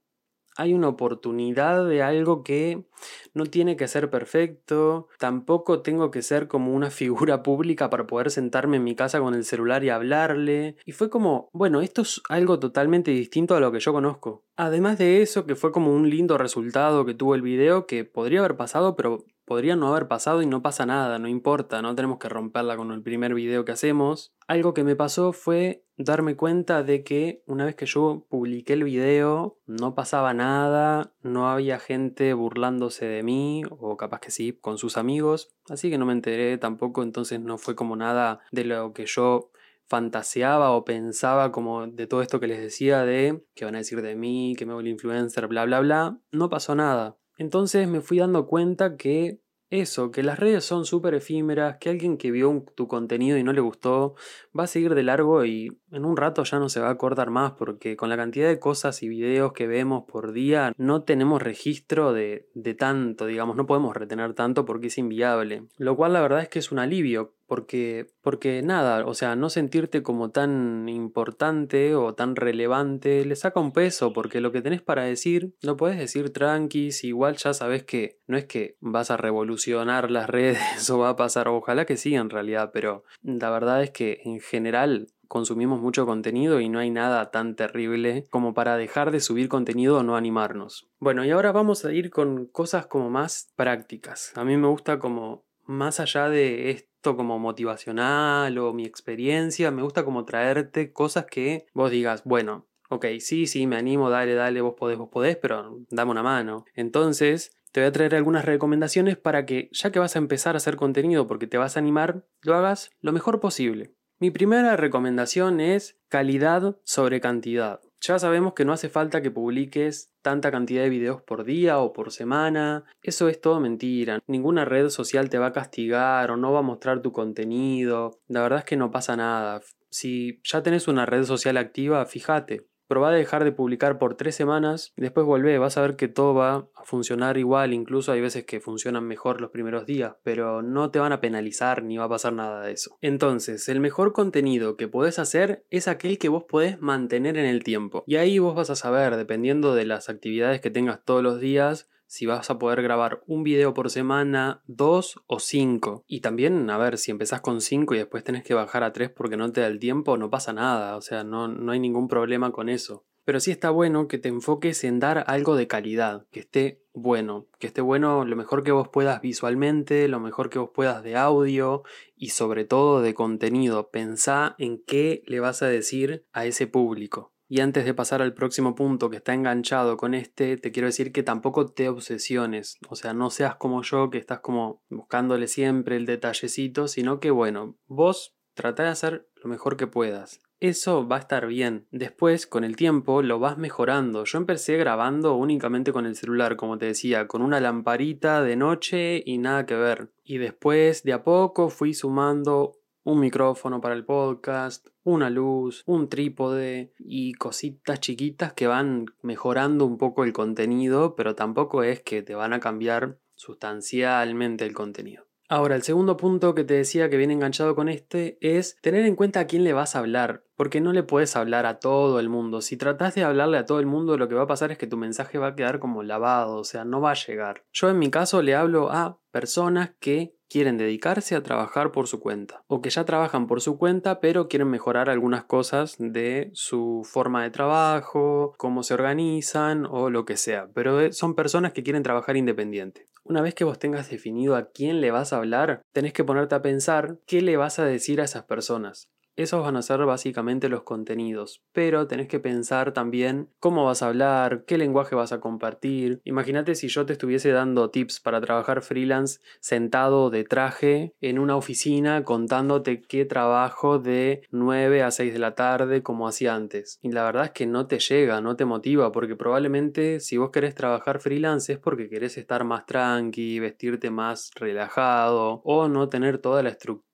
hay 0.59 0.75
una 0.75 0.89
oportunidad 0.89 1.87
de 1.87 2.03
algo 2.03 2.43
que 2.43 2.85
no 3.33 3.47
tiene 3.47 3.77
que 3.77 3.87
ser 3.87 4.11
perfecto, 4.11 5.07
tampoco 5.19 5.83
tengo 5.83 6.11
que 6.11 6.21
ser 6.21 6.49
como 6.49 6.75
una 6.75 6.91
figura 6.91 7.43
pública 7.45 7.89
para 7.89 8.07
poder 8.07 8.31
sentarme 8.33 8.77
en 8.77 8.85
mi 8.85 8.97
casa 8.97 9.21
con 9.21 9.35
el 9.35 9.45
celular 9.45 9.85
y 9.85 9.91
hablarle. 9.91 10.77
Y 10.85 10.93
fue 10.93 11.11
como, 11.11 11.49
bueno, 11.53 11.81
esto 11.81 12.03
es 12.03 12.21
algo 12.29 12.59
totalmente 12.59 13.13
distinto 13.13 13.55
a 13.55 13.61
lo 13.61 13.71
que 13.71 13.79
yo 13.79 13.93
conozco. 13.93 14.48
Además 14.61 14.99
de 14.99 15.23
eso, 15.23 15.47
que 15.47 15.55
fue 15.55 15.71
como 15.71 15.93
un 15.93 16.11
lindo 16.11 16.37
resultado 16.37 17.07
que 17.07 17.15
tuvo 17.15 17.37
el 17.37 17.43
video, 17.43 17.87
que 17.87 18.05
podría 18.05 18.41
haber 18.41 18.57
pasado, 18.57 18.97
pero 18.97 19.25
podría 19.45 19.77
no 19.77 19.87
haber 19.87 20.09
pasado 20.09 20.43
y 20.43 20.47
no 20.47 20.63
pasa 20.63 20.85
nada, 20.85 21.21
no 21.21 21.29
importa, 21.29 21.81
no 21.81 21.95
tenemos 21.95 22.19
que 22.19 22.29
romperla 22.29 22.77
con 22.77 22.91
el 22.91 23.01
primer 23.01 23.35
video 23.35 23.65
que 23.65 23.71
hacemos. 23.71 24.35
Algo 24.49 24.75
que 24.75 24.83
me 24.83 24.97
pasó 24.97 25.33
fue 25.33 25.85
darme 25.97 26.35
cuenta 26.35 26.83
de 26.83 27.05
que 27.05 27.45
una 27.47 27.67
vez 27.67 27.77
que 27.77 27.87
yo 27.87 28.27
publiqué 28.29 28.73
el 28.73 28.83
video 28.83 29.61
no 29.65 29.95
pasaba 29.95 30.35
nada, 30.35 31.13
no 31.23 31.49
había 31.49 31.79
gente 31.79 32.35
burlándose 32.35 33.07
de 33.07 33.23
mí 33.23 33.63
o 33.71 33.97
capaz 33.97 34.19
que 34.19 34.33
sí 34.33 34.59
con 34.61 34.77
sus 34.77 34.97
amigos, 34.97 35.55
así 35.69 35.89
que 35.89 35.99
no 35.99 36.05
me 36.05 36.15
enteré 36.15 36.59
tampoco, 36.59 37.05
entonces 37.05 37.41
no 37.41 37.59
fue 37.59 37.77
como 37.77 37.95
nada 37.95 38.41
de 38.51 38.65
lo 38.65 38.93
que 38.93 39.07
yo 39.07 39.53
fantaseaba 39.89 40.73
o 40.73 40.85
pensaba 40.85 41.53
como 41.53 41.87
de 41.87 42.07
todo 42.07 42.23
esto 42.23 42.41
que 42.41 42.47
les 42.47 42.61
decía 42.61 43.05
de 43.05 43.45
que 43.55 43.65
van 43.65 43.75
a 43.75 43.79
decir 43.79 44.03
de 44.03 44.17
mí, 44.17 44.55
que 44.57 44.67
me 44.67 44.75
voy 44.75 44.89
influencer, 44.89 45.47
bla, 45.49 45.65
bla, 45.65 45.81
bla, 45.81 46.19
no 46.31 46.49
pasó 46.49 46.75
nada. 46.75 47.17
Entonces 47.37 47.89
me 47.89 48.01
fui 48.01 48.19
dando 48.19 48.47
cuenta 48.47 48.97
que 48.97 49.41
eso, 49.71 50.11
que 50.11 50.23
las 50.23 50.39
redes 50.39 50.65
son 50.65 50.87
súper 50.87 51.15
efímeras, 51.15 51.77
que 51.79 51.91
alguien 51.91 52.17
que 52.17 52.31
vio 52.31 52.65
tu 52.75 52.89
contenido 52.89 53.37
y 53.37 53.43
no 53.43 53.53
le 53.53 53.61
gustó 53.61 54.15
va 54.59 54.65
a 54.65 54.67
seguir 54.67 54.95
de 54.95 55.03
largo 55.03 55.45
y 55.45 55.79
en 55.93 56.07
un 56.07 56.17
rato 56.17 56.43
ya 56.45 56.59
no 56.59 56.71
se 56.71 56.81
va 56.81 56.89
a 56.89 56.93
acordar 56.93 57.31
más 57.31 57.53
porque 57.53 57.95
con 57.95 58.09
la 58.09 58.17
cantidad 58.17 58.49
de 58.49 58.59
cosas 58.59 59.03
y 59.03 59.09
videos 59.09 59.53
que 59.53 59.67
vemos 59.67 60.05
por 60.09 60.33
día 60.33 60.73
no 60.79 61.03
tenemos 61.03 61.43
registro 61.43 62.15
de, 62.15 62.49
de 62.55 62.75
tanto, 62.75 63.27
digamos, 63.27 63.57
no 63.57 63.67
podemos 63.67 63.95
retener 63.95 64.33
tanto 64.33 64.65
porque 64.65 64.87
es 64.87 64.97
inviable. 64.97 65.67
Lo 65.77 65.97
cual 65.97 66.15
la 66.15 66.23
verdad 66.23 66.41
es 66.41 66.49
que 66.49 66.61
es 66.61 66.73
un 66.73 66.79
alivio 66.79 67.35
porque, 67.49 68.07
porque 68.21 68.63
nada, 68.63 69.07
o 69.07 69.15
sea, 69.15 69.35
no 69.35 69.49
sentirte 69.49 70.03
como 70.03 70.31
tan 70.31 70.89
importante 70.89 71.95
o 71.95 72.15
tan 72.15 72.37
relevante 72.37 73.25
le 73.25 73.35
saca 73.37 73.59
un 73.59 73.73
peso, 73.73 74.13
porque 74.13 74.43
lo 74.43 74.53
que 74.53 74.61
tenés 74.61 74.83
para 74.83 75.05
decir 75.05 75.55
lo 75.63 75.77
puedes 75.77 75.99
decir 75.99 76.31
tranquis, 76.31 77.03
igual 77.05 77.37
ya 77.37 77.55
sabes 77.55 77.83
que 77.85 78.19
no 78.27 78.37
es 78.37 78.45
que 78.45 78.77
vas 78.81 79.11
a 79.11 79.17
revolucionar 79.17 80.11
las 80.11 80.29
redes 80.31 80.89
o 80.91 80.99
va 80.99 81.09
a 81.11 81.17
pasar, 81.17 81.49
ojalá 81.49 81.87
que 81.87 81.97
sí 81.97 82.15
en 82.15 82.29
realidad, 82.29 82.71
pero 82.73 83.03
la 83.23 83.51
verdad 83.51 83.83
es 83.83 83.91
que 83.91 84.21
en 84.25 84.41
general 84.41 85.09
consumimos 85.27 85.81
mucho 85.81 86.05
contenido 86.05 86.61
y 86.61 86.69
no 86.69 86.79
hay 86.79 86.91
nada 86.91 87.31
tan 87.31 87.57
terrible 87.57 88.27
como 88.31 88.53
para 88.53 88.77
dejar 88.77 89.11
de 89.11 89.21
subir 89.21 89.49
contenido 89.49 89.99
o 89.99 90.03
no 90.03 90.17
animarnos. 90.17 90.89
Bueno, 90.99 91.25
y 91.25 91.31
ahora 91.31 91.53
vamos 91.53 91.85
a 91.85 91.93
ir 91.93 92.11
con 92.11 92.47
cosas 92.47 92.87
como 92.87 93.09
más 93.11 93.53
prácticas. 93.57 94.33
A 94.37 94.45
mí 94.45 94.57
me 94.57 94.69
gusta 94.69 94.99
como 94.99 95.47
más 95.65 96.01
allá 96.01 96.29
de 96.31 96.71
esto 96.99 97.17
como 97.17 97.39
motivacional 97.39 98.59
o 98.59 98.73
mi 98.73 98.85
experiencia, 98.85 99.71
me 99.71 99.83
gusta 99.83 100.05
como 100.05 100.25
traerte 100.25 100.93
cosas 100.93 101.27
que 101.27 101.67
vos 101.73 101.93
digas, 101.93 102.25
bueno, 102.25 102.67
ok, 102.91 103.07
sí, 103.21 103.47
sí, 103.47 103.69
me 103.69 103.77
animo, 103.77 104.11
dale, 104.11 104.35
dale, 104.35 104.61
vos 104.61 104.75
podés, 104.77 104.99
vos 104.99 105.09
podés, 105.09 105.37
pero 105.37 105.79
dame 105.91 106.11
una 106.11 106.25
mano. 106.25 106.65
Entonces, 106.75 107.53
te 107.71 107.81
voy 107.81 107.87
a 107.87 107.93
traer 107.93 108.17
algunas 108.17 108.45
recomendaciones 108.45 109.17
para 109.17 109.47
que, 109.47 109.69
ya 109.71 109.93
que 109.93 110.01
vas 110.01 110.17
a 110.17 110.19
empezar 110.19 110.57
a 110.57 110.59
hacer 110.59 110.75
contenido 110.75 111.29
porque 111.29 111.47
te 111.47 111.57
vas 111.57 111.77
a 111.77 111.79
animar, 111.79 112.27
lo 112.43 112.57
hagas 112.57 112.91
lo 113.01 113.13
mejor 113.13 113.39
posible. 113.39 113.95
Mi 114.19 114.33
primera 114.33 114.77
recomendación 114.77 115.61
es 115.61 116.01
calidad 116.09 116.81
sobre 116.83 117.21
cantidad. 117.21 117.81
Ya 118.01 118.19
sabemos 118.19 118.55
que 118.55 118.65
no 118.65 118.73
hace 118.73 118.89
falta 118.89 119.23
que 119.23 119.31
publiques 119.31 120.13
tanta 120.23 120.51
cantidad 120.51 120.83
de 120.83 120.89
videos 120.89 121.23
por 121.23 121.45
día 121.45 121.79
o 121.79 121.93
por 121.93 122.13
semana. 122.13 122.85
Eso 123.03 123.29
es 123.29 123.41
todo 123.41 123.61
mentira. 123.61 124.21
Ninguna 124.27 124.65
red 124.65 124.89
social 124.89 125.29
te 125.29 125.39
va 125.39 125.47
a 125.47 125.53
castigar 125.53 126.31
o 126.31 126.37
no 126.37 126.53
va 126.53 126.61
a 126.61 126.63
mostrar 126.63 127.03
tu 127.03 127.13
contenido. 127.13 128.21
La 128.29 128.43
verdad 128.43 128.61
es 128.61 128.65
que 128.65 128.77
no 128.77 128.91
pasa 128.91 129.17
nada. 129.17 129.63
Si 129.91 130.41
ya 130.45 130.63
tenés 130.63 130.87
una 130.87 131.07
red 131.07 131.25
social 131.25 131.57
activa, 131.57 132.05
fíjate. 132.07 132.67
Probá 132.89 133.11
a 133.11 133.13
dejar 133.13 133.45
de 133.45 133.53
publicar 133.53 133.99
por 133.99 134.17
tres 134.17 134.35
semanas 134.35 134.95
después 134.97 135.27
volvé, 135.27 135.59
vas 135.59 135.77
a 135.77 135.83
ver 135.83 135.97
que 135.97 136.09
todo 136.09 136.35
va 136.35 136.55
a 136.55 136.85
funcionar 136.85 137.37
igual, 137.37 137.73
incluso 137.75 138.13
hay 138.13 138.21
veces 138.21 138.45
que 138.45 138.61
funcionan 138.61 139.05
mejor 139.05 139.41
los 139.41 139.51
primeros 139.51 139.87
días, 139.87 140.17
pero 140.23 140.63
no 140.63 140.91
te 140.91 140.99
van 140.99 141.13
a 141.13 141.21
penalizar 141.21 141.83
ni 141.83 141.99
va 141.99 142.05
a 142.05 142.09
pasar 142.09 142.33
nada 142.33 142.63
de 142.63 142.73
eso. 142.73 142.97
Entonces, 143.03 143.69
el 143.69 143.81
mejor 143.81 144.13
contenido 144.13 144.77
que 144.77 144.89
podés 144.89 145.19
hacer 145.19 145.67
es 145.71 145.87
aquel 145.87 146.19
que 146.19 146.29
vos 146.29 146.45
podés 146.45 146.81
mantener 146.81 147.37
en 147.37 147.47
el 147.47 147.63
tiempo. 147.63 148.05
Y 148.07 148.17
ahí 148.17 148.39
vos 148.39 148.55
vas 148.55 148.71
a 148.71 148.77
saber, 148.77 149.17
dependiendo 149.17 149.75
de 149.75 149.85
las 149.85 150.09
actividades 150.09 150.61
que 150.61 150.71
tengas 150.71 151.05
todos 151.05 151.23
los 151.23 151.41
días, 151.41 151.89
si 152.09 152.27
vas 152.27 152.51
a 152.51 152.59
poder 152.59 152.83
grabar 152.83 153.23
un 153.27 153.45
video 153.45 153.75
por 153.75 153.91
semana, 153.91 154.63
dos 154.67 155.21
o 155.27 155.39
cinco. 155.39 156.05
Y 156.09 156.21
también, 156.21 156.69
a 156.71 156.79
ver, 156.79 156.99
si 156.99 157.13
empezás 157.13 157.43
con 157.43 157.61
cinco 157.61 157.95
y 157.95 157.99
después 157.99 158.25
tenés 158.25 158.43
que 158.43 158.55
bajar 158.55 158.83
a 158.83 158.93
tres 158.93 159.11
porque 159.11 159.37
no 159.37 159.53
te 159.53 159.61
da 159.61 159.69
el 159.69 159.79
tiempo, 159.79 160.17
no 160.17 160.31
pasa 160.31 160.53
nada, 160.53 160.97
o 160.97 161.03
sea, 161.03 161.23
no, 161.23 161.47
no 161.47 161.71
hay 161.71 161.79
ningún 161.79 162.09
problema 162.09 162.51
con 162.51 162.69
eso. 162.69 163.05
Pero 163.29 163.41
sí 163.41 163.51
está 163.51 163.69
bueno 163.69 164.09
que 164.09 164.17
te 164.17 164.31
enfoques 164.31 164.85
en 164.85 165.01
dar 165.01 165.25
algo 165.27 165.55
de 165.55 165.67
calidad, 165.67 166.25
que 166.31 166.41
esté 166.41 166.81
bueno, 166.95 167.47
que 167.59 167.67
esté 167.67 167.83
bueno 167.83 168.25
lo 168.25 168.37
mejor 168.37 168.65
que 168.65 168.73
vos 168.73 168.89
puedas 168.89 169.21
visualmente, 169.21 170.09
lo 170.09 170.19
mejor 170.19 170.49
que 170.49 170.59
vos 170.59 170.71
puedas 170.73 171.03
de 171.03 171.15
audio 171.15 171.83
y 172.17 172.31
sobre 172.31 172.65
todo 172.65 173.03
de 173.03 173.13
contenido. 173.13 173.91
Pensá 173.91 174.55
en 174.57 174.83
qué 174.83 175.23
le 175.27 175.41
vas 175.41 175.63
a 175.63 175.69
decir 175.69 176.25
a 176.33 176.47
ese 176.47 176.67
público. 176.67 177.31
Y 177.49 177.61
antes 177.61 177.85
de 177.85 177.95
pasar 177.95 178.21
al 178.21 178.35
próximo 178.35 178.75
punto 178.75 179.09
que 179.09 179.17
está 179.17 179.33
enganchado 179.33 179.97
con 179.97 180.15
este, 180.15 180.59
te 180.59 180.71
quiero 180.71 180.87
decir 180.87 181.13
que 181.13 181.23
tampoco 181.23 181.67
te 181.67 181.89
obsesiones, 181.89 182.79
o 182.89 182.95
sea, 182.95 183.15
no 183.15 183.31
seas 183.31 183.57
como 183.57 183.83
yo 183.83 184.11
que 184.11 184.19
estás 184.19 184.41
como 184.41 184.83
buscándole 184.91 185.49
siempre 185.49 185.97
el 185.97 186.05
detallecito, 186.05 186.89
sino 186.89 187.21
que 187.21 187.31
bueno, 187.31 187.77
vos 187.87 188.37
trata 188.55 188.83
de 188.83 188.91
hacer 188.91 189.29
lo 189.37 189.49
mejor 189.49 189.77
que 189.77 189.87
puedas. 189.87 190.41
Eso 190.61 191.07
va 191.07 191.17
a 191.17 191.21
estar 191.21 191.47
bien. 191.47 191.87
Después, 191.93 192.49
con 192.49 192.65
el 192.65 192.75
tiempo, 192.75 193.23
lo 193.23 193.39
vas 193.39 193.59
mejorando. 193.59 194.25
Yo 194.25 194.39
empecé 194.39 194.77
grabando 194.77 195.37
únicamente 195.37 195.93
con 195.93 196.05
el 196.05 196.17
celular, 196.17 196.57
como 196.57 196.79
te 196.79 196.87
decía, 196.87 197.29
con 197.29 197.43
una 197.43 197.61
lamparita 197.61 198.43
de 198.43 198.57
noche 198.57 199.23
y 199.25 199.39
nada 199.39 199.67
que 199.67 199.77
ver. 199.77 200.11
Y 200.25 200.39
después, 200.39 201.05
de 201.05 201.13
a 201.13 201.23
poco, 201.23 201.69
fui 201.69 201.95
sumando 201.95 202.78
un 203.09 203.21
micrófono 203.21 203.81
para 203.81 203.95
el 203.95 204.05
podcast, 204.05 204.89
una 205.03 205.31
luz, 205.31 205.83
un 205.87 206.11
trípode 206.11 206.93
y 206.99 207.33
cositas 207.33 208.01
chiquitas 208.01 208.53
que 208.53 208.67
van 208.67 209.07
mejorando 209.23 209.87
un 209.87 209.97
poco 209.97 210.25
el 210.25 210.35
contenido, 210.35 211.17
pero 211.17 211.35
tampoco 211.35 211.83
es 211.83 212.03
que 212.03 212.21
te 212.21 212.35
van 212.35 212.53
a 212.53 212.61
cambiar 212.61 213.19
sustancialmente 213.35 214.67
el 214.67 214.75
contenido. 214.75 215.25
Ahora, 215.49 215.77
el 215.77 215.83
segundo 215.83 216.19
punto 216.19 216.55
que 216.55 216.65
te 216.65 216.75
decía 216.75 217.09
que 217.09 217.17
viene 217.17 217.33
enganchado 217.33 217.75
con 217.75 217.89
este 217.89 218.37
es 218.43 218.77
tener 218.83 219.07
en 219.07 219.17
cuenta 219.17 219.41
a 219.41 219.47
quién 219.47 219.65
le 219.65 219.73
vas 219.73 219.97
a 219.97 220.01
hablar, 220.01 220.45
porque 220.55 220.83
no 220.83 220.93
le 220.93 221.03
puedes 221.03 221.35
hablar 221.35 221.65
a 221.65 221.79
todo 221.79 222.21
el 222.21 222.29
mundo. 222.29 222.61
Si 222.61 222.77
tratas 222.77 223.15
de 223.15 223.25
hablarle 223.25 223.57
a 223.57 223.65
todo 223.65 223.81
el 223.81 223.87
mundo, 223.87 224.19
lo 224.19 224.29
que 224.29 224.35
va 224.35 224.43
a 224.43 224.47
pasar 224.47 224.71
es 224.71 224.77
que 224.77 224.87
tu 224.87 224.99
mensaje 224.99 225.39
va 225.39 225.47
a 225.47 225.57
quedar 225.57 225.79
como 225.79 226.03
lavado, 226.03 226.57
o 226.57 226.65
sea, 226.65 226.85
no 226.85 227.01
va 227.01 227.13
a 227.13 227.27
llegar. 227.27 227.65
Yo 227.73 227.89
en 227.89 227.99
mi 227.99 228.11
caso 228.11 228.43
le 228.43 228.55
hablo 228.55 228.93
a 228.93 229.19
personas 229.31 229.93
que 229.99 230.38
quieren 230.49 230.79
dedicarse 230.79 231.35
a 231.35 231.43
trabajar 231.43 231.93
por 231.93 232.07
su 232.07 232.21
cuenta 232.21 232.63
o 232.67 232.81
que 232.81 232.91
ya 232.91 233.05
trabajan 233.05 233.47
por 233.47 233.61
su 233.61 233.79
cuenta 233.79 234.21
pero 234.21 234.49
quieren 234.49 234.69
mejorar 234.69 235.11
algunas 235.11 235.45
cosas 235.45 235.97
de 235.99 236.51
su 236.55 237.03
forma 237.05 237.43
de 237.43 237.51
trabajo, 237.51 238.55
cómo 238.57 238.83
se 238.83 238.95
organizan 238.95 239.87
o 239.87 240.11
lo 240.11 240.25
que 240.25 240.37
sea, 240.37 240.69
pero 240.75 241.01
eh, 241.01 241.13
son 241.13 241.35
personas 241.35 241.73
que 241.73 241.83
quieren 241.83 242.03
trabajar 242.03 242.37
independiente. 242.37 243.07
Una 243.25 243.43
vez 243.43 243.55
que 243.55 243.65
vos 243.65 243.79
tengas 243.79 244.09
definido 244.09 244.57
a 244.57 244.71
quién 244.71 245.01
le 245.01 245.11
vas 245.11 245.33
a 245.33 245.37
hablar, 245.37 245.83
tenés 245.93 246.13
que 246.13 246.25
ponerte 246.25 246.55
a 246.55 246.63
pensar 246.63 247.19
qué 247.27 247.43
le 247.43 247.57
vas 247.57 247.79
a 247.79 247.85
decir 247.85 248.21
a 248.21 248.25
esas 248.25 248.45
personas. 248.45 249.09
Esos 249.39 249.63
van 249.63 249.77
a 249.77 249.83
ser 249.83 250.05
básicamente 250.05 250.69
los 250.69 250.83
contenidos, 250.83 251.63
pero 251.73 252.09
tenés 252.09 252.27
que 252.27 252.41
pensar 252.41 252.93
también 252.93 253.49
cómo 253.61 253.85
vas 253.85 254.03
a 254.03 254.09
hablar, 254.09 254.65
qué 254.67 254.79
lenguaje 254.79 255.15
vas 255.15 255.31
a 255.31 255.39
compartir. 255.39 256.21
Imagínate 256.25 256.75
si 256.75 256.89
yo 256.89 257.07
te 257.07 257.13
estuviese 257.13 257.53
dando 257.53 257.89
tips 257.89 258.19
para 258.19 258.41
trabajar 258.41 258.83
freelance 258.83 259.39
sentado 259.61 260.31
de 260.31 260.43
traje 260.43 261.15
en 261.21 261.39
una 261.39 261.55
oficina 261.55 262.25
contándote 262.25 263.01
qué 263.01 263.25
trabajo 263.27 264.01
de 264.01 264.43
9 264.51 265.05
a 265.05 265.13
6 265.13 265.33
de 265.33 265.39
la 265.39 265.55
tarde 265.55 266.03
como 266.03 266.27
hacía 266.27 266.57
antes. 266.57 266.99
Y 267.01 267.13
la 267.13 267.23
verdad 267.23 267.45
es 267.45 267.51
que 267.53 267.67
no 267.67 267.87
te 267.87 268.01
llega, 268.01 268.41
no 268.41 268.57
te 268.57 268.65
motiva, 268.65 269.13
porque 269.13 269.37
probablemente 269.37 270.19
si 270.19 270.37
vos 270.37 270.51
querés 270.51 270.75
trabajar 270.75 271.21
freelance 271.21 271.75
es 271.75 271.79
porque 271.79 272.09
querés 272.09 272.39
estar 272.39 272.65
más 272.65 272.87
tranqui, 272.87 273.61
vestirte 273.61 274.11
más 274.11 274.51
relajado 274.57 275.61
o 275.63 275.87
no 275.87 276.09
tener 276.09 276.39
toda 276.39 276.65
la 276.65 276.71
estructura 276.71 277.08